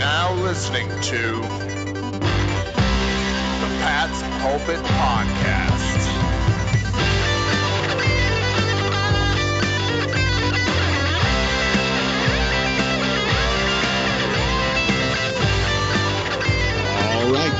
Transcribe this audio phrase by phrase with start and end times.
[0.00, 1.42] now listening to the
[3.82, 6.00] Pat's Pulpit Podcast.
[17.12, 17.59] All right.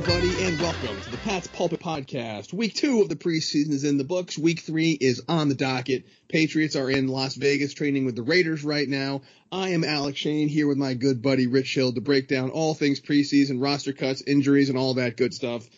[0.00, 2.54] Everybody, and welcome to the Pat's Pulpit Podcast.
[2.54, 4.38] Week two of the preseason is in the books.
[4.38, 6.06] Week three is on the docket.
[6.26, 9.20] Patriots are in Las Vegas training with the Raiders right now.
[9.52, 12.72] I am Alec Shane here with my good buddy Rich Hill to break down all
[12.72, 15.68] things preseason, roster cuts, injuries, and all that good stuff.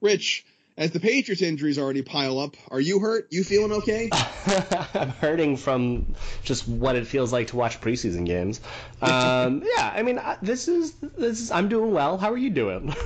[0.00, 0.46] Rich,
[0.76, 3.26] as the Patriots injuries already pile up, are you hurt?
[3.32, 4.10] You feeling okay?
[4.94, 8.60] I'm hurting from just what it feels like to watch preseason games.
[9.00, 11.50] Um, yeah, I mean, this is this is.
[11.50, 12.16] I'm doing well.
[12.16, 12.94] How are you doing?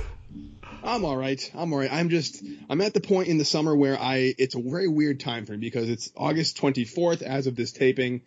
[0.87, 1.51] I'm all right.
[1.53, 1.91] I'm all right.
[1.91, 5.19] I'm just I'm at the point in the summer where I it's a very weird
[5.19, 8.21] time for me because it's August 24th as of this taping.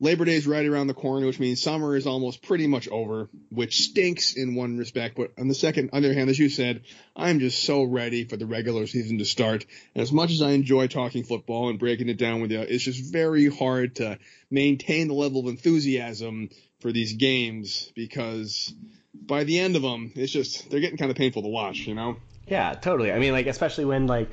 [0.00, 3.28] Labor Day is right around the corner, which means summer is almost pretty much over,
[3.50, 5.14] which stinks in one respect.
[5.14, 6.82] But on the second, on the other hand, as you said,
[7.14, 9.64] I'm just so ready for the regular season to start.
[9.94, 12.82] And as much as I enjoy talking football and breaking it down with you, it's
[12.82, 14.18] just very hard to
[14.50, 16.48] maintain the level of enthusiasm
[16.80, 18.74] for these games because
[19.14, 21.94] by the end of them, it's just they're getting kind of painful to watch, you
[21.94, 22.16] know.
[22.46, 23.12] yeah, totally.
[23.12, 24.30] I mean, like especially when like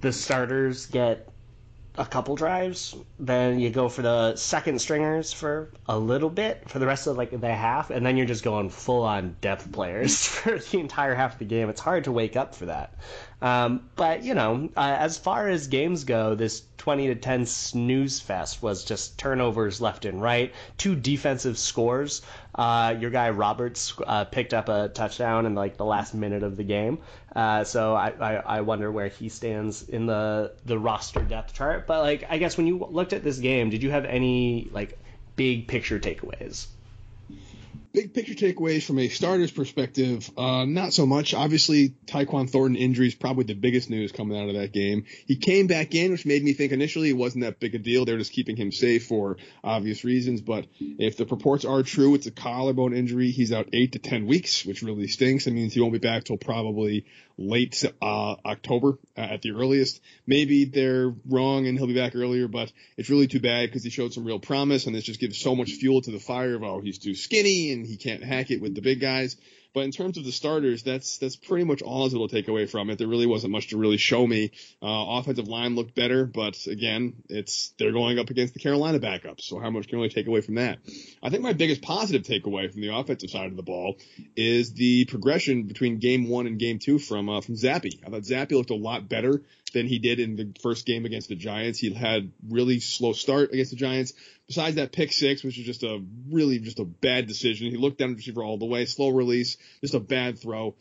[0.00, 1.28] the starters get
[1.96, 6.78] a couple drives, then you go for the second stringers for a little bit for
[6.78, 10.26] the rest of like the half, and then you're just going full on depth players
[10.26, 11.68] for the entire half of the game.
[11.68, 12.94] It's hard to wake up for that.
[13.40, 18.20] Um, but you know, uh, as far as games go, this 20 to 10 snooze
[18.20, 22.22] fest was just turnovers left and right, two defensive scores.
[22.54, 26.56] Uh, your guy Roberts uh, picked up a touchdown in like the last minute of
[26.56, 26.98] the game,
[27.36, 31.86] uh, so I, I, I wonder where he stands in the the roster depth chart.
[31.86, 34.98] But like, I guess when you looked at this game, did you have any like
[35.36, 36.66] big picture takeaways?
[37.92, 41.32] Big picture takeaways from a starter's perspective, uh, not so much.
[41.32, 45.04] Obviously, Tyquan Thornton injury is probably the biggest news coming out of that game.
[45.26, 48.04] He came back in, which made me think initially it wasn't that big a deal.
[48.04, 50.42] They're just keeping him safe for obvious reasons.
[50.42, 53.30] But if the reports are true, it's a collarbone injury.
[53.30, 55.46] He's out eight to ten weeks, which really stinks.
[55.46, 57.06] It means he won't be back till probably
[57.38, 60.00] late uh, October uh, at the earliest.
[60.26, 63.90] Maybe they're wrong and he'll be back earlier, but it's really too bad because he
[63.90, 66.64] showed some real promise and this just gives so much fuel to the fire of
[66.64, 69.36] oh he's too skinny and he can't hack it with the big guys.
[69.74, 72.66] But in terms of the starters, that's that's pretty much all I will take away
[72.66, 72.98] from it.
[72.98, 74.50] There really wasn't much to really show me.
[74.82, 79.42] Uh, offensive line looked better, but again, it's they're going up against the Carolina backups,
[79.42, 80.78] so how much can really take away from that?
[81.22, 83.98] I think my biggest positive takeaway from the offensive side of the ball
[84.36, 88.00] is the progression between game one and game two from uh, from Zappy.
[88.06, 89.42] I thought Zappy looked a lot better
[89.72, 91.78] than he did in the first game against the Giants.
[91.78, 94.12] He had really slow start against the Giants.
[94.46, 97.70] Besides that pick six, which was just a really just a bad decision.
[97.70, 100.74] He looked down the receiver all the way, slow release, just a bad throw.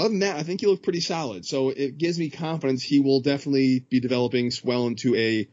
[0.00, 1.44] Other than that, I think he looked pretty solid.
[1.44, 5.46] So it gives me confidence he will definitely be developing well into a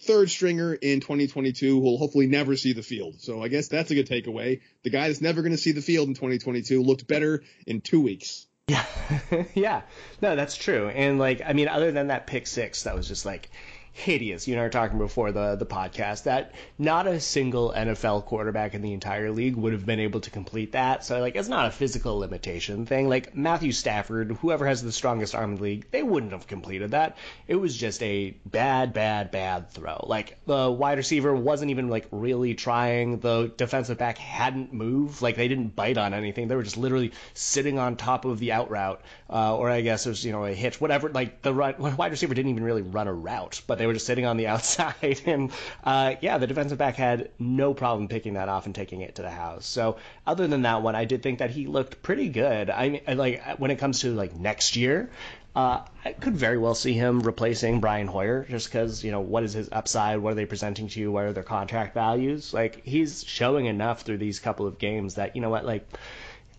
[0.00, 3.20] third stringer in 2022 who will hopefully never see the field.
[3.20, 4.62] So I guess that's a good takeaway.
[4.84, 8.00] The guy that's never going to see the field in 2022 looked better in two
[8.00, 8.46] weeks.
[8.70, 8.84] Yeah,
[9.54, 9.82] yeah,
[10.20, 10.88] no, that's true.
[10.90, 13.50] And like, I mean, other than that pick six, that was just like
[13.92, 14.46] hideous.
[14.46, 18.74] You and I were talking before the the podcast that not a single NFL quarterback
[18.74, 21.04] in the entire league would have been able to complete that.
[21.04, 23.08] So like, it's not a physical limitation thing.
[23.08, 26.92] Like Matthew Stafford, whoever has the strongest arm in the league, they wouldn't have completed
[26.92, 27.16] that.
[27.46, 30.04] It was just a bad, bad, bad throw.
[30.06, 33.20] Like the wide receiver wasn't even like really trying.
[33.20, 35.22] The defensive back hadn't moved.
[35.22, 36.48] Like they didn't bite on anything.
[36.48, 40.06] They were just literally sitting on top of the out route, uh, or I guess
[40.06, 41.08] it was you know a hitch, whatever.
[41.08, 44.06] Like the run, wide receiver didn't even really run a route, but they were just
[44.06, 45.20] sitting on the outside.
[45.26, 45.52] And
[45.84, 49.22] uh, yeah, the defensive back had no problem picking that off and taking it to
[49.22, 49.66] the house.
[49.66, 49.96] So
[50.26, 52.70] other than that one, I did think that he looked pretty good.
[52.70, 55.10] I mean, like when it comes to like next year.
[55.56, 59.42] Uh, I could very well see him replacing Brian Hoyer just because, you know, what
[59.42, 60.20] is his upside?
[60.20, 61.10] What are they presenting to you?
[61.10, 62.54] What are their contract values?
[62.54, 65.88] Like, he's showing enough through these couple of games that, you know what, like,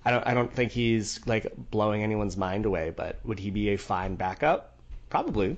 [0.04, 3.70] I don't, I don't think he's, like, blowing anyone's mind away, but would he be
[3.70, 4.76] a fine backup?
[5.10, 5.56] Probably.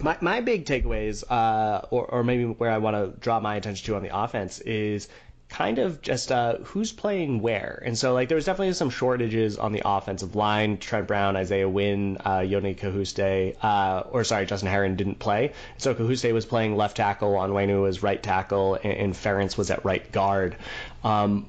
[0.00, 3.86] My, my big takeaways, uh, or, or maybe where I want to draw my attention
[3.86, 5.08] to on the offense is
[5.48, 7.82] kind of just uh, who's playing where.
[7.84, 10.78] And so, like, there was definitely some shortages on the offensive line.
[10.78, 15.52] Trent Brown, Isaiah Wynn, uh, Yodny Cajuste, uh, or sorry, Justin Herron didn't play.
[15.78, 19.84] So Cajuste was playing left tackle, Onwenu was right tackle, and, and Ferentz was at
[19.84, 20.56] right guard.
[21.02, 21.46] Um,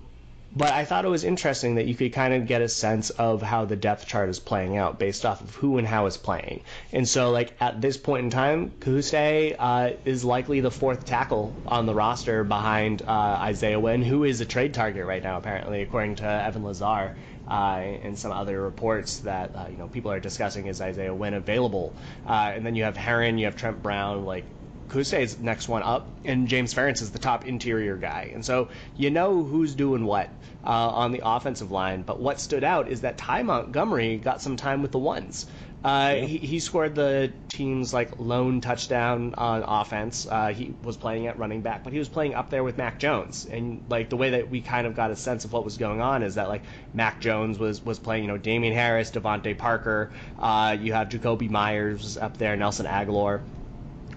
[0.56, 3.42] But I thought it was interesting that you could kind of get a sense of
[3.42, 6.63] how the depth chart is playing out based off of who and how is playing.
[6.92, 11.56] And so, like at this point in time, Cajuste uh, is likely the fourth tackle
[11.68, 13.12] on the roster behind uh,
[13.42, 17.16] Isaiah Wynn, who is a trade target right now, apparently, according to Evan Lazar.
[17.48, 21.34] Uh, and some other reports that uh, you know people are discussing is Isaiah Wynn
[21.34, 21.95] available,
[22.28, 24.45] uh, and then you have Herron, you have Trent Brown, like
[24.89, 28.31] Cajuste is next one up, and James Ferentz is the top interior guy.
[28.33, 30.30] And so you know who's doing what
[30.65, 32.01] uh, on the offensive line.
[32.01, 35.45] But what stood out is that Ty Montgomery got some time with the ones.
[35.81, 40.27] Uh, he, he, scored the team's like lone touchdown on offense.
[40.30, 43.00] Uh, he was playing at running back, but he was playing up there with Mac
[43.00, 43.47] Jones.
[43.50, 46.01] And like the way that we kind of got a sense of what was going
[46.01, 46.63] on is that like
[46.94, 50.12] Mac Jones was was playing, you know, Damien Harris, DeVante Parker.
[50.38, 53.42] Uh, you have Jakobi Meyers up there, Nelson Agholor.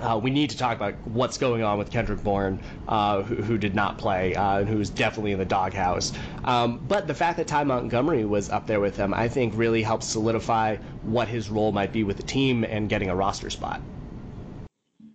[0.02, 2.58] Uh, we need to talk about what's going on with Kendrick Bourne,
[2.88, 6.12] uh, who, who, did not play, uh, and who's definitely in the doghouse.
[6.44, 9.82] Um, but the fact that Ty Montgomery was up there with him, I think, really
[9.82, 13.80] helps solidify what his role might be with the team and getting a roster spot.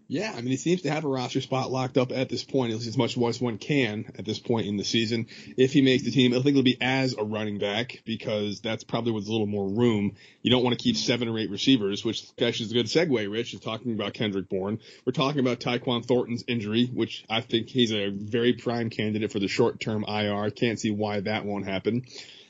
[0.10, 2.72] Yeah, I mean, he seems to have a roster spot locked up at this point,
[2.72, 5.28] at least as much as one can at this point in the season.
[5.58, 8.86] If he makes the team, I think it'll be as a running back because that's
[8.86, 10.16] probably with a little more room.
[10.44, 13.30] You don't want to keep seven or eight receivers, which actually is a good segue,
[13.30, 14.80] Rich, is talking about Kendrick Bourne.
[15.06, 19.40] We're talking about Tyquan Thornton's injury, which I think he's a very prime candidate for
[19.40, 20.52] the short term IR.
[20.52, 22.06] Can't see why that won't happen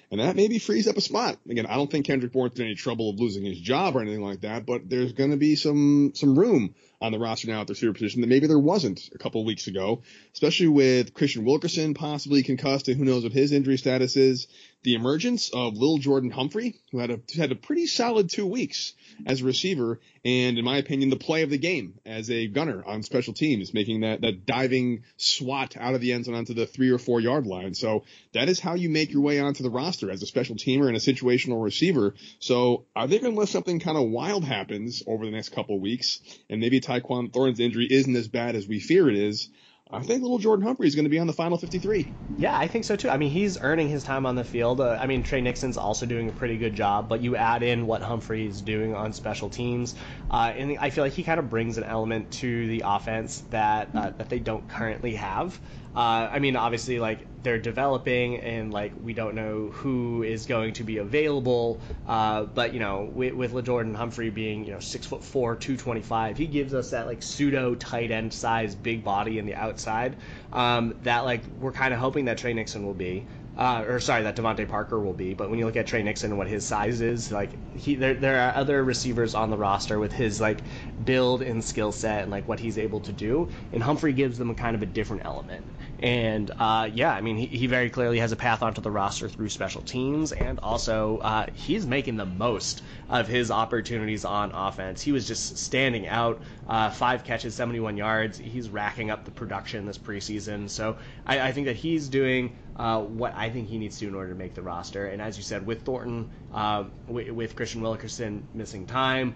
[0.09, 1.37] and that maybe frees up a spot.
[1.49, 4.23] Again, I don't think Kendrick Bourne's in any trouble of losing his job or anything
[4.23, 7.67] like that, but there's going to be some some room on the roster now at
[7.67, 10.01] the receiver position that maybe there wasn't a couple weeks ago,
[10.33, 14.47] especially with Kristian Wilkerson possibly concussed and who knows what his injury status is.
[14.83, 18.93] The emergence of Lil'Jordan Humphrey, who had a had a pretty solid two weeks
[19.25, 22.83] as a receiver, and in my opinion, the play of the game as a gunner
[22.85, 26.67] on special teams, making that that diving swat out of the end zone onto the
[26.67, 27.73] three or four yard line.
[27.73, 28.03] So
[28.33, 30.95] that is how you make your way onto the roster as a special teamer and
[30.95, 32.13] a situational receiver.
[32.39, 36.61] So I think unless something kind of wild happens over the next couple weeks, and
[36.61, 39.49] maybe Tyquan Thornton's injury isn't as bad as we fear it is,
[39.91, 42.11] I think little Jordan Humphrey is going to be on the final 53.
[42.37, 43.09] Yeah, I think so too.
[43.09, 44.81] I mean, he's earning his time on the field.
[44.81, 47.87] Uh, I mean, Tre Nixon's also doing a pretty good job, but you add in
[47.87, 49.95] what Humphrey's doing on special teams,
[50.29, 53.89] uh, and I feel like he kind of brings an element to the offense that
[53.95, 55.59] uh, that they don't currently have.
[55.97, 60.73] Uh, I mean, obviously, like they're developing, and like we don't know who is going
[60.73, 61.81] to be available.
[62.07, 65.75] Uh, but you know, with, with Lil'Jordan Humphrey being you know six foot four, two
[65.75, 69.55] twenty five, he gives us that like pseudo tight end size, big body in the
[69.55, 70.15] outside.
[70.53, 73.25] Um, that like we're kind of hoping that Tre Nixon will be
[73.57, 75.33] uh, or sorry, that DeVante Parker will be.
[75.33, 78.13] But when you look at Tre Nixon and what his size is, like he, there,
[78.13, 80.59] there are other receivers on the roster with his like
[81.03, 84.51] build and skill set and like what he's able to do, and Humphrey gives them
[84.51, 85.65] a kind of a different element.
[85.99, 89.27] And uh, yeah, I mean, he, he, very clearly has a path onto the roster
[89.27, 95.01] through special teams, and also uh, he's making the most of his opportunities on offense.
[95.01, 98.37] He was just standing out, uh, five catches, 71 yards.
[98.37, 100.69] He's racking up the production this preseason.
[100.69, 104.09] So I, I think that he's doing uh, what I think he needs to do
[104.09, 105.07] in order to make the roster.
[105.07, 109.35] And as you said, with Thornton, uh, with, with Kristian Wilkerson missing time,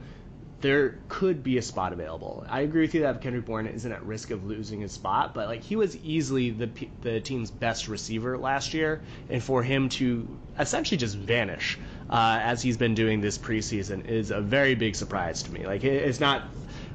[0.61, 2.45] there could be a spot available.
[2.47, 5.47] I agree with you that Kendrick Bourne isn't at risk of losing his spot, but
[5.47, 6.69] like he was easily the
[7.01, 10.27] the team's best receiver last year, and for him to
[10.59, 11.79] essentially just vanish
[12.09, 15.65] uh, as he's been doing this preseason is a very big surprise to me.
[15.65, 16.43] Like it's not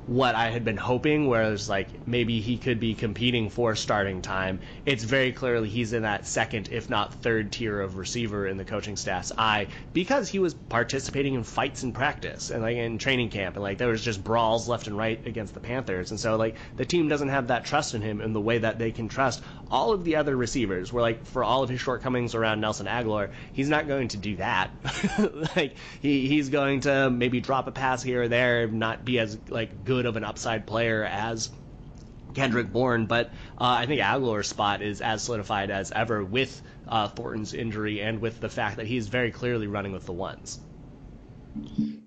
[0.07, 4.61] what I had been hoping, whereas like maybe he could be competing for starting time.
[4.85, 8.65] It's very clearly he's in that second, if not third tier of receiver in the
[8.65, 13.31] coaching staff's eye because he was participating in fights in practice and like in training
[13.31, 16.13] camp and like there was just brawls left and right against the Panthers.
[16.13, 18.79] And so like the team doesn't have that trust in him in the way that
[18.79, 20.93] they can trust all of the other receivers.
[20.93, 24.37] Where like for all of his shortcomings around Nelson Agholor, he's not going to do
[24.37, 24.71] that.
[25.57, 29.37] like he, he's going to maybe drop a pass here or there, not be as
[29.49, 31.51] like good good of an upside player as
[32.35, 37.09] Kendrick Bourne, but uh, I think Agholor's spot is as solidified as ever with uh,
[37.09, 40.61] Thornton's injury and with the fact that he's very clearly running with the ones.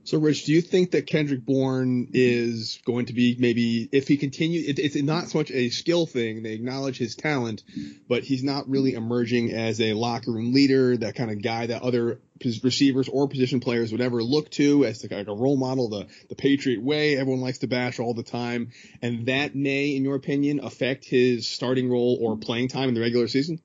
[0.10, 4.18] So, Rich, do you think that Kendrick Bourne is going to be maybe if he
[4.18, 4.68] continues?
[4.68, 7.64] It, it's not so much a skill thing; they acknowledge his talent,
[8.08, 11.84] but he's not really emerging as a locker room leader, that kind of guy that
[11.84, 12.20] other
[12.64, 16.36] receivers or position players would ever look to as like a role model, the the
[16.36, 17.16] Patriot way.
[17.16, 18.72] Everyone likes to bash all the time,
[19.04, 23.02] and that may, in your opinion, affect his starting role or playing time in the
[23.02, 23.62] regular season.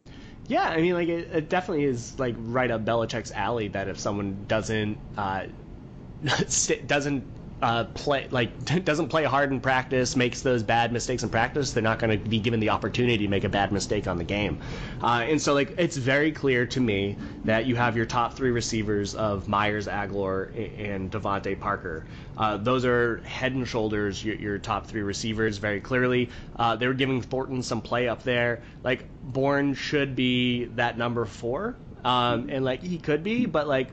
[0.47, 3.99] Yeah, I mean, like it, it definitely is like right up Belichick's alley that if
[3.99, 5.45] someone doesn't uh,
[6.87, 7.25] doesn't
[7.65, 8.51] uh, play like
[8.85, 12.29] doesn't play hard in practice, makes those bad mistakes in practice, they're not going to
[12.29, 14.61] be given the opportunity to make a bad mistake on the game.
[15.03, 18.51] Uh, and so like it's very clear to me that you have your top three
[18.51, 22.05] receivers of Meyers, Agholor, and DeVante Parker.
[22.37, 26.29] Uh, those are head and shoulders your, your top three receivers very clearly.
[26.57, 28.63] Uh, they were giving Thornton some play up there.
[28.83, 33.89] Like Bourne should be that number four, um, and like he could be, but like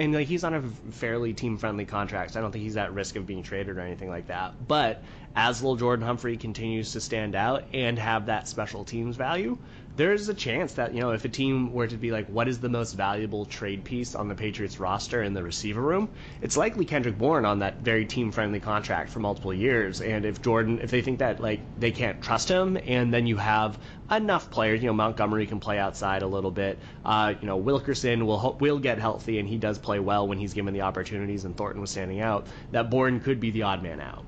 [0.00, 2.32] and like he's on a fairly team friendly contract.
[2.32, 4.66] So I don't think he's at risk of being traded or anything like that.
[4.66, 9.58] But as Lil'Jordan Humphrey continues to stand out and have that special teams value,
[9.96, 12.58] there's a chance that you know if a team were to be like, what is
[12.58, 16.08] the most valuable trade piece on the Patriots roster in the receiver room?
[16.40, 20.00] It's likely Kendrick Bourne on that very team-friendly contract for multiple years.
[20.00, 23.36] And if Jordan, if they think that like they can't trust him, and then you
[23.36, 23.78] have
[24.10, 26.78] enough players, you know Montgomery can play outside a little bit.
[27.04, 30.54] Uh, you know Wilkerson will will get healthy, and he does play well when he's
[30.54, 31.44] given the opportunities.
[31.44, 32.46] And Thornton was standing out.
[32.72, 34.24] That Bourne could be the odd man out.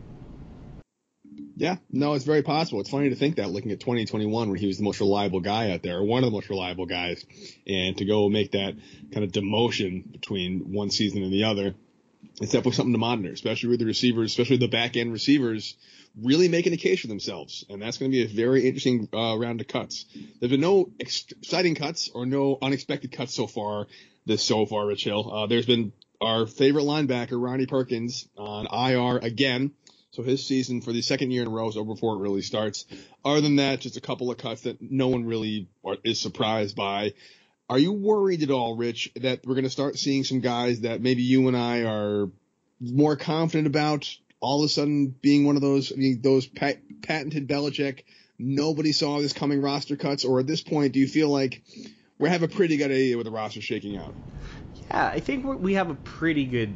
[1.56, 2.80] Yeah, no, it's very possible.
[2.80, 5.72] It's funny to think that looking at 2021 where he was the most reliable guy
[5.72, 7.24] out there, or one of the most reliable guys,
[7.66, 8.74] and to go make that
[9.12, 11.74] kind of demotion between one season and the other,
[12.40, 15.76] it's definitely something to monitor, especially with the receivers, especially the back end receivers
[16.20, 17.64] really making a case for themselves.
[17.68, 20.04] And that's going to be a very interesting uh, round of cuts.
[20.40, 23.86] There's been no exciting cuts or no unexpected cuts so far
[24.26, 25.32] this so far, Rich Hill.
[25.32, 29.72] Uh, there's been our favorite linebacker, Ronnie Perkins, on IR again.
[30.12, 32.42] So his season for the second year in a row is over before it really
[32.42, 32.84] starts.
[33.24, 35.68] Other than that, just a couple of cuts that no one really
[36.04, 37.14] is surprised by.
[37.70, 41.00] Are you worried at all, Rich, that we're going to start seeing some guys that
[41.00, 42.28] maybe you and I are
[42.80, 46.82] more confident about all of a sudden being one of those I mean, those pat-
[47.00, 48.02] patented Belichick
[48.38, 51.62] nobody saw this coming roster cuts, or at this point, do you feel like
[52.18, 54.12] we have a pretty good idea with the roster shaking out?
[54.90, 56.74] Yeah, I think we have a pretty good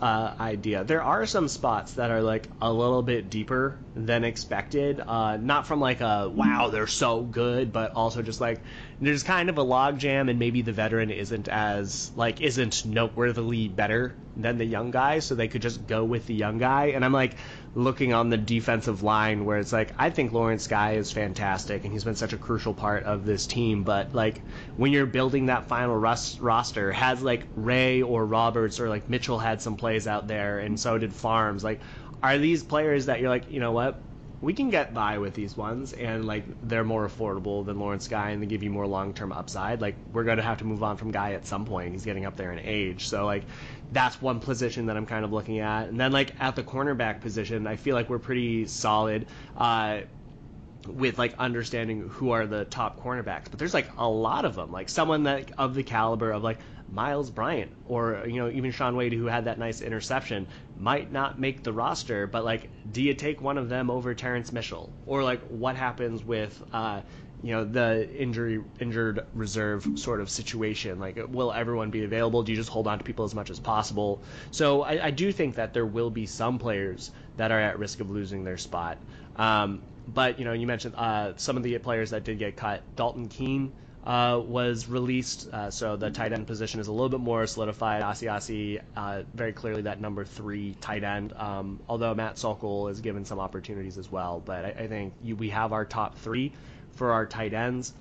[0.00, 0.84] uh, idea.
[0.84, 5.00] There are some spots that are like a little bit deeper than expected.
[5.00, 8.62] Uh, not from like a wow, they're so good, but also just like
[9.00, 14.18] there's kind of a logjam, and maybe the veteran isn't as like isn't noteworthily better
[14.36, 16.86] than the young guy, so they could just go with the young guy.
[16.86, 17.36] And I'm like
[17.74, 21.92] looking on the defensive line where it's like I think Lawrence Guy is fantastic, and
[21.92, 23.82] he's been such a crucial part of this team.
[23.82, 24.42] But like
[24.76, 29.62] when you're building that final roster, has like Ray or Roberts or like Mitchell had
[29.62, 31.62] some plays out there, and so did Pharms.
[31.62, 31.80] Like,
[32.22, 34.00] are these players that you're like, you know what?
[34.42, 38.30] we can get by with these ones and like they're more affordable than Lawrence Guy
[38.30, 39.80] and they give you more long term upside.
[39.80, 41.92] Like we're gonna have to move on from Guy at some point.
[41.92, 43.06] He's getting up there in age.
[43.06, 43.44] So like
[43.92, 45.88] that's one position that I'm kind of looking at.
[45.88, 49.26] And then like at the cornerback position, I feel like we're pretty solid.
[49.56, 50.00] Uh,
[50.86, 54.72] with like understanding who are the top cornerbacks, but there's like a lot of them,
[54.72, 56.58] like someone that of the caliber of like
[56.92, 60.46] Myles Bryant or you know even Shaun Wade who had that nice interception
[60.78, 64.52] might not make the roster, but like do you take one of them over Terrance
[64.52, 67.00] Mitchell or like what happens with uh,
[67.42, 70.98] you know the injury injured reserve sort of situation?
[70.98, 72.42] Like will everyone be available?
[72.42, 74.22] Do you just hold on to people as much as possible?
[74.50, 78.00] So I, I do think that there will be some players that are at risk
[78.00, 78.98] of losing their spot.
[79.36, 82.82] Um, but you know you mentioned uh, some of the players that did get cut.
[82.96, 83.72] Dalton Keene
[84.04, 88.02] uh, was released, uh, so the tight end position is a little bit more solidified.
[88.02, 91.32] Asiasi, uh, very clearly that number three tight end.
[91.34, 95.36] Um, although Matt Sokol is given some opportunities as well, but I, I think you,
[95.36, 96.52] we have our top three
[96.94, 97.92] for our tight ends.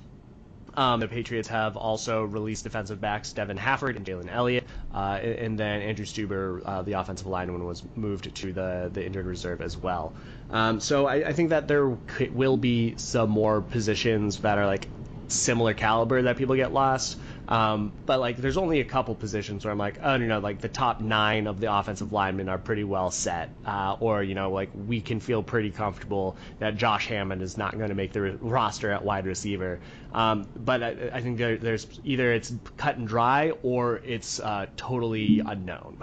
[0.74, 5.60] Um, the Patriots have also released defensive backs Devin Hafford and Jalen Elliott, uh, and
[5.60, 9.76] then Andrew Stueber, uh, the offensive lineman, was moved to the the injured reserve as
[9.76, 10.14] well.
[10.50, 14.88] Um, so I, I, think that there will be some more positions that are like
[15.28, 17.18] similar caliber that people get lost.
[17.52, 20.62] Um, but like, there's only a couple positions where I'm like, oh, you know, like
[20.62, 24.52] the top nine of the offensive linemen are pretty well set, uh, or you know,
[24.52, 28.38] like we can feel pretty comfortable that Josh Hammond is not going to make the
[28.38, 29.82] roster at wide receiver.
[30.14, 34.68] Um, but I, I think there, there's either it's cut and dry or it's uh,
[34.78, 35.98] totally unknown.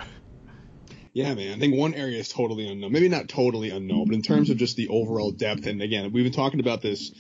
[1.15, 1.55] Yeah, man.
[1.55, 2.93] I think one area is totally unknown.
[2.93, 6.25] Maybe not totally unknown, but in terms of just the overall depth, and again, we've
[6.25, 7.11] been talking about this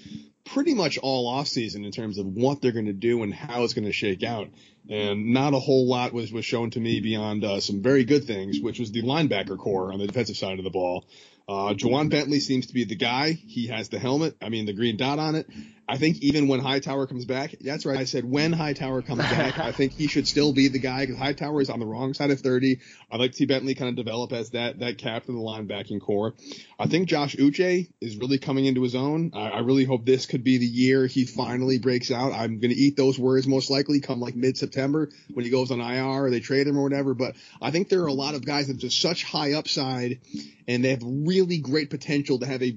[0.52, 3.64] pretty much all off season in terms of what they're going to do and how
[3.64, 4.48] it's going to shake out.
[4.88, 8.24] And not a whole lot was, was shown to me beyond uh, some very good
[8.24, 11.04] things, which was the linebacker core on the defensive side of the ball.
[11.48, 13.32] Uh, Ja'Whaun Bentley seems to be the guy.
[13.32, 14.36] He has the helmet.
[14.42, 15.46] I mean, the green dot on it.
[15.88, 17.98] I think even when Hightower comes back, that's right.
[17.98, 21.16] I said when Hightower comes back, I think he should still be the guy because
[21.16, 22.80] Hightower is on the wrong side of 30.
[23.10, 26.02] I'd like to see Bentley kind of develop as that that captain of the linebacking
[26.02, 26.34] core.
[26.78, 29.30] I think Josh Uche is really coming into his own.
[29.34, 32.34] I, I really hope this could be the year he finally breaks out.
[32.34, 35.70] I'm going to eat those words most likely come like mid September when he goes
[35.70, 37.14] on IR or they trade him or whatever.
[37.14, 40.20] But I think there are a lot of guys that have just such high upside
[40.66, 42.76] and they have really great potential to have a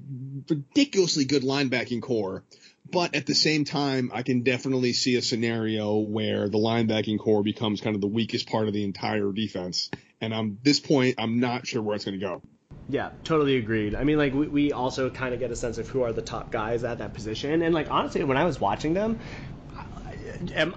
[0.50, 2.43] ridiculously good linebacking core
[2.91, 7.43] but at the same time, I can definitely see a scenario where the linebacking core
[7.43, 9.89] becomes kind of the weakest part of the entire defense.
[10.20, 12.41] And I'm this point, I'm not sure where it's going to go.
[12.89, 13.96] Yeah, totally agreed.
[13.96, 16.22] I mean, like we, we also kind of get a sense of who are the
[16.22, 19.20] top guys at that position, and like honestly, when I was watching them,
[20.53, 20.75] am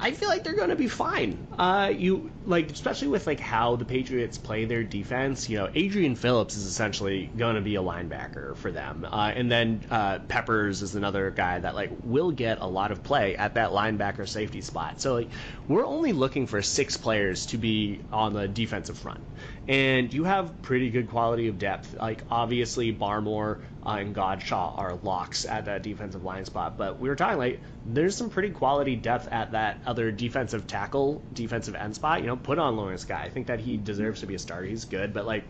[0.00, 1.46] I feel like they're going to be fine.
[1.58, 5.48] Uh, you like, especially with like how the Patriots play their defense.
[5.48, 9.50] You know, Adrian Phillips is essentially going to be a linebacker for them, uh, and
[9.50, 13.54] then uh, Peppers is another guy that like will get a lot of play at
[13.54, 15.00] that linebacker safety spot.
[15.00, 15.30] So like,
[15.68, 19.20] we're only looking for six players to be on the defensive front,
[19.68, 21.94] and you have pretty good quality of depth.
[21.94, 27.08] Like obviously Barmore uh, and Godchaux are locks at that defensive line spot, but we
[27.08, 31.94] were talking like there's some pretty quality depth at that other defensive tackle, defensive end
[31.94, 32.20] spot.
[32.20, 33.22] You know, put on Lawrence Guy.
[33.22, 34.66] I think that he deserves to be a starter.
[34.66, 35.44] He's good, but like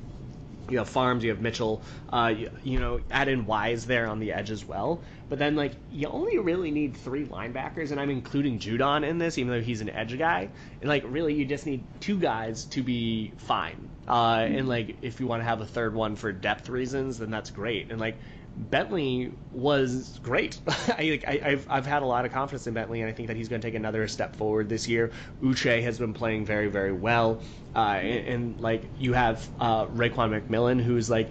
[0.71, 4.19] you have Pharms, you have Mitchell, uh, you, you, know, add in Wise there on
[4.19, 5.01] the edge as well.
[5.29, 9.39] But then, like, you only really need three linebackers, and I'm including Judon in this,
[9.39, 10.49] even though he's an edge guy.
[10.81, 13.89] And, like, really, you just need two guys to be fine.
[14.09, 17.31] Uh, and, like, if you want to have a third one for depth reasons, then
[17.31, 17.91] that's great.
[17.91, 18.17] And, like,
[18.57, 20.59] Bentley was great.
[20.69, 23.49] I, have I've had a lot of confidence in Bentley, and I think that he's
[23.49, 25.11] going to take another step forward this year.
[25.43, 27.41] Uche has been playing very, very well.
[27.75, 31.31] Uh, and, and, like, you have uh, Raekwon McMillan, who's like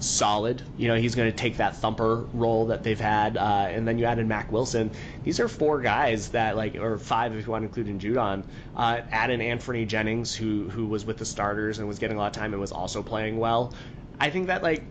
[0.00, 0.62] solid.
[0.76, 3.36] You know, he's going to take that thumper role that they've had.
[3.36, 4.90] Uh, and then you add in Mack Wilson.
[5.24, 8.44] These are four guys that, like, or five if you want to include in Judon.
[8.76, 12.20] Uh, add in Anfernee Jennings, who who was with the starters and was getting a
[12.20, 13.72] lot of time and was also playing well.
[14.20, 14.82] I think that like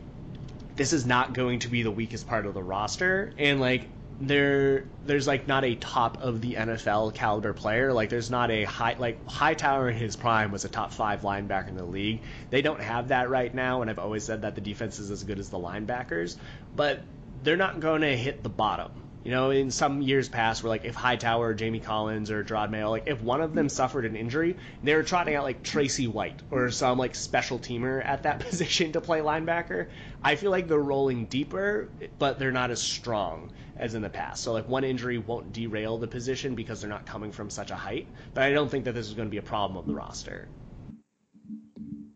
[0.77, 4.85] this is not going to be the weakest part of the roster, and like there
[5.05, 7.91] there's like not a top of the NFL caliber player.
[7.91, 11.69] Like there's not a high like Hightower in his prime was a top five linebacker
[11.69, 12.21] in the league.
[12.51, 15.23] They don't have that right now, and I've always said that the defense is as
[15.23, 16.37] good as the linebackers,
[16.75, 17.01] but
[17.43, 18.91] they're not going to hit the bottom.
[19.27, 22.69] You know, in some years past, where like if Hightower, or Jamie Collins, or Jerod
[22.69, 26.07] Mayo, like if one of them suffered an injury, they were trotting out like Tracy
[26.07, 29.87] White or some like special teamer at that position to play linebacker.
[30.23, 34.43] I feel like they're rolling deeper, but they're not as strong as in the past.
[34.43, 37.75] So like one injury won't derail the position because they're not coming from such a
[37.75, 38.07] height.
[38.33, 40.47] But I don't think that this is going to be a problem of the roster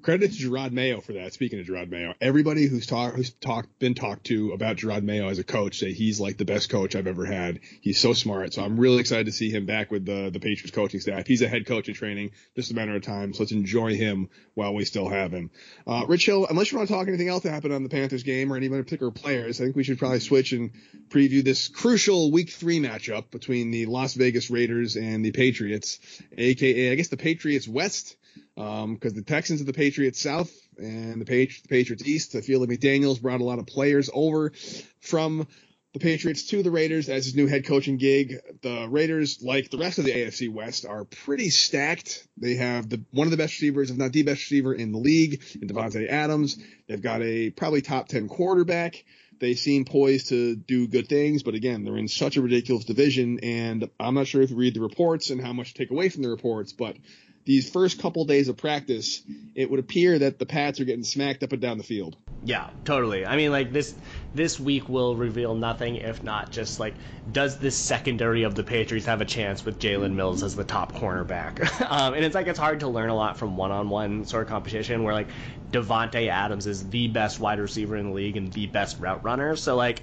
[0.02, 1.34] credit to Jerod Mayo for that.
[1.34, 5.30] Speaking of Jerod Mayo, everybody who's talked who's talked been talked to about Jerod Mayo
[5.30, 7.60] as a coach say he's like the best coach I've ever had.
[7.82, 8.54] He's so smart.
[8.54, 11.28] So I'm really excited to see him back with the the Patriots coaching staff.
[11.28, 13.34] He's a head coach in training, just a matter of time.
[13.34, 15.52] So let's enjoy him while we still have him.
[15.86, 18.24] Uh, Rich Hill, unless you want to talk anything else that happened on the Panthers
[18.24, 20.72] game or any other particular players, I think we should probably switch and
[21.10, 26.00] preview this crucial Week Three matchup between the Las Vegas Raiders and the Patriots,
[26.38, 28.16] aka I guess the Patriots West
[28.56, 32.36] because um, the Texans are the Patriots South and the, Patri- the Patriots East.
[32.36, 34.52] I feel like McDaniels brought a lot of players over
[35.00, 35.48] from
[35.94, 38.38] the Patriots to the Raiders as his new head coaching gig.
[38.62, 42.28] The Raiders, like the rest of the AFC West, are pretty stacked.
[42.38, 45.00] They have the one of the best receivers, if not the best receiver in the
[45.00, 46.58] league, in Davante Adams.
[46.88, 49.04] They've got a probably top ten quarterback.
[49.40, 53.40] They seem poised to do good things, but again, they're in such a ridiculous division,
[53.40, 56.10] and I'm not sure if you read the reports and how much to take away
[56.10, 56.96] from the reports, but
[57.46, 59.22] these first couple days of practice,
[59.56, 62.18] it would appear that the Pats are getting smacked up and down the field.
[62.44, 63.26] Yeah, totally.
[63.26, 63.94] I mean, like this
[64.34, 66.96] this week will reveal nothing if not just like
[67.32, 70.94] does this secondary of the Patriots have a chance with Jalen Mills as the top
[70.94, 71.62] cornerback?
[71.92, 75.04] um, and it's like it's hard to learn a lot from one-on-one sort of competition
[75.04, 75.28] where like
[75.72, 79.56] Davante Adams is the best wide receiver in the league and the best route runner.
[79.56, 80.02] So like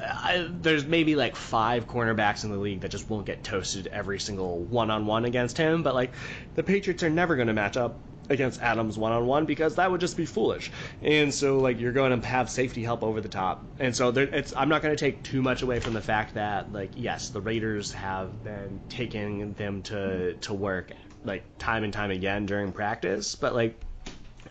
[0.00, 4.18] I, there's maybe like five cornerbacks in the league that just won't get toasted every
[4.18, 5.82] single one on one against him.
[5.82, 6.12] But like
[6.54, 9.90] the Patriots are never going to match up against Adams one on one because that
[9.90, 10.70] would just be foolish.
[11.00, 13.64] And so like you're going to have safety help over the top.
[13.78, 16.34] And so there, it's I'm not going to take too much away from the fact
[16.34, 20.92] that like yes, the Raiders have been taking them to to work
[21.24, 23.80] like time and time again during practice, but like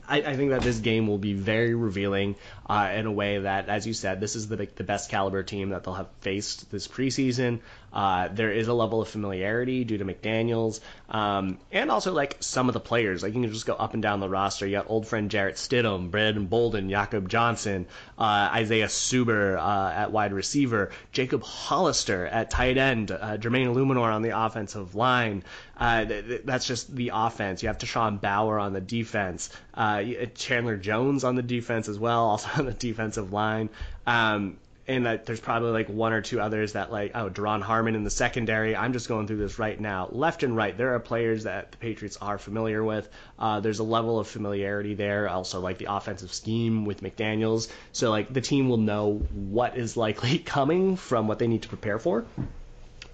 [0.08, 2.36] I, I, think that this game will be very revealing.
[2.68, 5.70] uh, in a way that, as you said, this is the the best caliber team
[5.70, 7.60] that they'll have faced this preseason.
[7.94, 12.68] Uh, there is a level of familiarity due to McDaniels, um, and also like some
[12.68, 13.24] of the players.
[13.24, 14.66] Like you can just go up and down the roster.
[14.66, 17.86] You got old friend Jarrett Stidham, Brandon Bolden, Jakob Johnson,
[18.18, 24.14] uh, Isaiah Zuber uh, at wide receiver, Jacob Hollister at tight end, uh, Jermaine Eluemunor
[24.14, 25.44] on the offensive line.
[25.78, 27.62] Uh, th- th- that's just the offense.
[27.62, 30.04] You have Tashawn Bower on the defense, uh,
[30.36, 33.70] Chandler Jones on the defense as well, also on the defensive line.
[34.08, 34.58] Um,
[34.88, 38.10] and there's probably like one or two others that like oh Duron Harmon in the
[38.12, 38.76] secondary.
[38.76, 40.78] I'm just going through this right now, left and right.
[40.78, 43.10] There are players that the Patriots are familiar with.
[43.40, 45.28] Uh, there's a level of familiarity there.
[45.28, 49.98] Also like the offensive scheme with McDaniels, so like the team will know what is
[49.98, 52.26] likely coming from what they need to prepare for.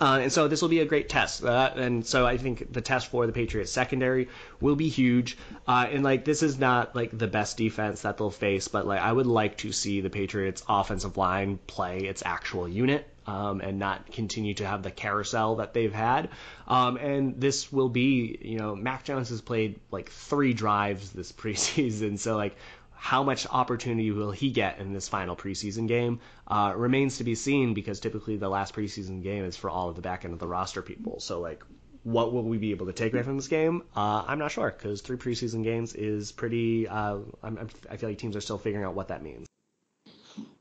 [0.02, 1.44] Uh, and so this will be a great test.
[1.44, 5.38] Uh, and so I think the test for the Patriots secondary will be huge.
[5.68, 9.00] Uh, and like this is not like the best defense that they'll face, but like
[9.00, 13.08] I would like to see the Patriots offensive line play its actual unit.
[13.28, 16.30] Um, and not continue to have the carousel that they've had.
[16.68, 21.32] Um, and this will be, you know, Mac Jones has played like three drives this
[21.32, 22.56] preseason, so like
[23.02, 27.34] how much opportunity will he get in this final preseason game uh, remains to be
[27.34, 30.40] seen because typically the last preseason game is for all of the back end of
[30.40, 31.20] the roster people.
[31.20, 31.64] So like,
[32.04, 33.82] what will we be able to take away from this game?
[33.96, 36.88] Uh, I'm not sure because three preseason games is pretty.
[36.88, 39.48] Uh, I'm, I feel like teams are still figuring out what that means.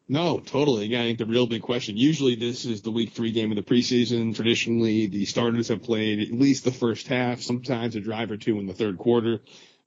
[0.08, 0.86] No, totally.
[0.86, 1.98] Again, I think the real big question.
[1.98, 4.34] Usually, this is the week three game of the preseason.
[4.34, 8.58] Traditionally, the starters have played at least the first half, sometimes a drive or two
[8.58, 9.40] in the third quarter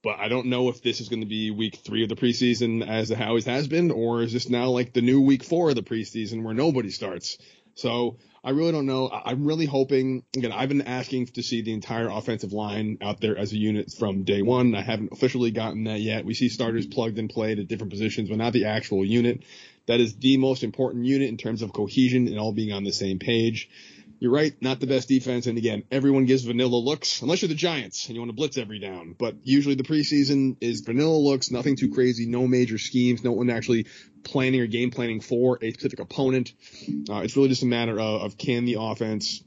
[0.04, 2.86] but I don't know if this is going to be week three of the preseason
[2.86, 5.76] as it always has been, or is this now like the new week four of
[5.76, 7.38] the preseason where nobody starts?
[7.74, 9.10] So I really don't know.
[9.10, 13.36] I'm really hoping, again, I've been asking to see the entire offensive line out there
[13.36, 14.74] as a unit from day one.
[14.74, 16.26] I haven't officially gotten that yet.
[16.26, 19.42] We see starters plugged and played at different positions, but not the actual unit.
[19.86, 22.92] That is the most important unit in terms of cohesion and all being on the
[22.92, 23.70] same page
[24.24, 25.46] you're right, not the best defense.
[25.46, 28.56] And again, everyone gives vanilla looks, unless you're the Giants and you want to blitz
[28.56, 29.14] every down.
[29.18, 33.50] But usually the preseason is vanilla looks, nothing too crazy, no major schemes, no one
[33.50, 33.86] actually
[34.22, 36.54] planning or game planning for a specific opponent.
[37.10, 39.44] Uh, it's really just a matter of, of can the offense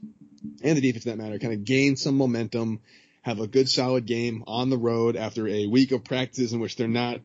[0.62, 2.78] and the defense, for that matter, kind of gain some momentum,
[3.22, 6.76] have a good solid game on the road after a week of practices in which
[6.76, 7.20] they're not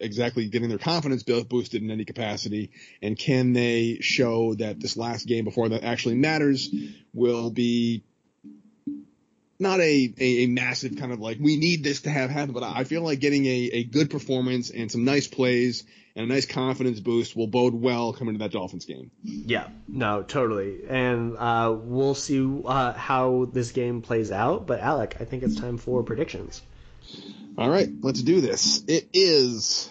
[0.00, 2.70] exactly getting their confidence boosted in any capacity?
[3.02, 6.68] And can they show that this last game before that actually matters
[7.12, 8.04] will be
[9.58, 12.62] not a, a, a, massive kind of like we need this to have happen, but
[12.62, 16.46] I feel like getting a, a good performance and some nice plays and a nice
[16.46, 19.10] confidence boost will bode well coming to that Dolphins game.
[19.22, 24.66] Yeah, no, totally, and uh, we'll see uh, how this game plays out.
[24.66, 26.62] But Alec, I think it's time for predictions.
[27.58, 28.84] All right, let's do this.
[28.86, 29.90] It is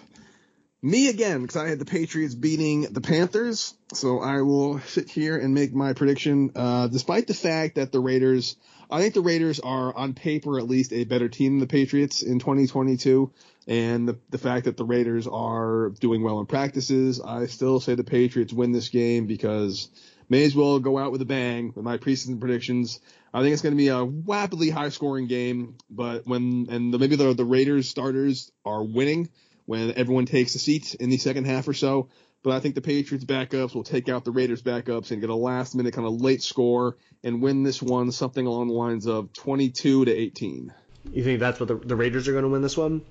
[0.83, 3.73] me again because I had the Patriots beating the Panthers.
[3.93, 6.51] So I will sit here and make my prediction.
[6.55, 8.55] Uh, despite the fact that the Raiders,
[8.91, 12.21] I think the Raiders are on paper at least a better team than the Patriots
[12.21, 13.31] in 2022.
[13.67, 17.95] And the, the fact that the Raiders are doing well in practices, I still say
[17.95, 19.89] the Patriots win this game because
[20.29, 22.99] may as well go out with a bang with my preseason predictions.
[23.33, 26.99] I think it's going to be a rapidly high scoring game, but when and the,
[26.99, 29.29] maybe the the Raiders starters are winning
[29.65, 32.09] when everyone takes a seat in the second half or so.
[32.43, 35.35] But I think the Patriots backups will take out the Raiders backups and get a
[35.35, 39.33] last minute kind of late score and win this one something along the lines of
[39.33, 40.71] 22 to 18.
[41.11, 43.01] You think that's what the, the Raiders are going to win this one?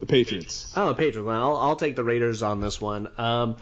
[0.00, 0.72] The Patriots.
[0.76, 1.26] Oh, the Patriots.
[1.26, 3.08] Well, I'll, I'll take the Raiders on this one.
[3.16, 3.56] Um,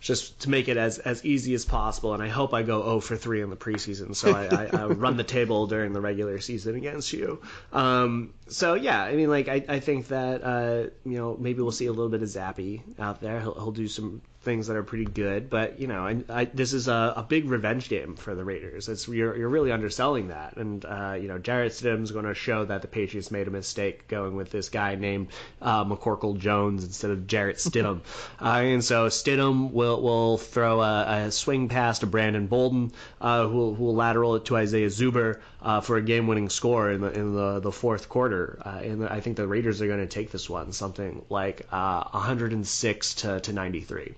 [0.00, 2.14] just to make it as, as easy as possible.
[2.14, 4.86] And I hope I go 0 for 3 in the preseason, so I, I, I
[4.86, 7.40] run the table during the regular season against you.
[7.72, 11.72] Um, so yeah, I mean, like I, I think that uh, you know maybe we'll
[11.72, 13.40] see a little bit of Zappy out there.
[13.40, 15.50] He'll, he'll do some things that are pretty good.
[15.50, 18.88] But you know, I, I, this is a, a, big revenge game for the Raiders.
[18.88, 22.64] It's you're, you're really underselling that, and uh, you know, Jarrett Stidham's going to show
[22.64, 25.28] that the Patriots made a mistake going with this guy named
[25.60, 28.00] uh, McCorkle Jones instead of Jarrett Stidham,
[28.40, 33.46] uh, and so Stidham will will throw a, a swing pass to Brandon Bolden, uh,
[33.46, 37.02] who will, who will lateral it to Isaiah Zuber uh, for a game-winning score in
[37.02, 38.58] the in the, the fourth quarter.
[38.64, 43.14] Uh, and I think the Raiders are going to take this one something like 106
[43.14, 44.14] to to 93.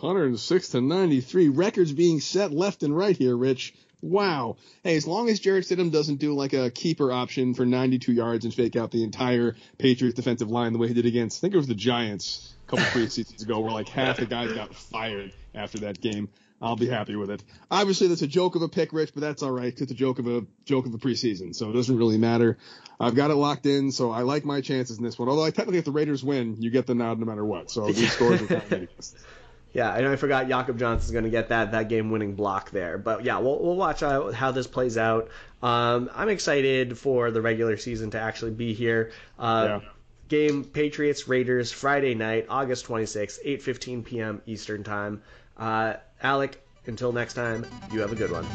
[0.00, 1.48] 106 to 93.
[1.48, 3.74] Records being set left and right here, Rich.
[4.00, 4.56] Wow.
[4.84, 8.44] Hey, as long as Jarrett Stidham doesn't do like a keeper option for 92 yards
[8.44, 11.54] and fake out the entire Patriots defensive line the way he did against, I think
[11.54, 15.32] it was the Giants a couple preseasons ago, where like half the guys got fired
[15.54, 16.28] after that game.
[16.60, 17.42] I'll be happy with it.
[17.70, 19.72] Obviously, that's a joke of a pick, Rich, but that's all right.
[19.80, 22.58] It's a joke of a joke of a preseason, so it doesn't really matter.
[22.98, 25.28] I've got it locked in, so I like my chances in this one.
[25.28, 27.70] Although I technically, if the Raiders win, you get the nod no matter what.
[27.70, 28.88] So these scores are kind of
[29.72, 32.70] Yeah, I know I forgot Jakob Johnson's going to get that that game winning block
[32.70, 35.28] there, but yeah, we'll we'll watch how, how this plays out.
[35.62, 39.12] Um, I'm excited for the regular season to actually be here.
[39.38, 39.88] Uh, yeah.
[40.28, 44.42] Game Patriots Raiders Friday night, August 26th, 8:15 p.m.
[44.46, 45.22] Eastern time.
[45.56, 48.46] Uh, Alec, until next time, you have a good one.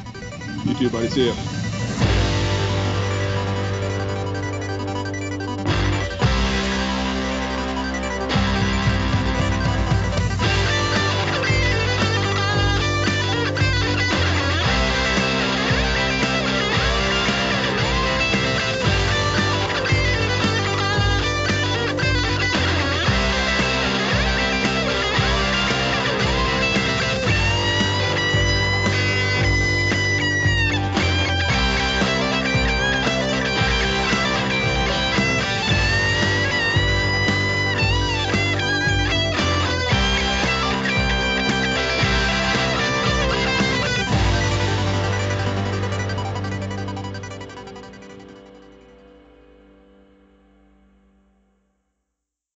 [0.66, 1.10] You too, buddy.
[1.10, 1.63] See you.